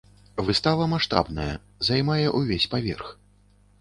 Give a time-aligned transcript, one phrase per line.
[0.45, 1.47] Выстава маштабная,
[1.91, 3.17] займае ўвесь паверх.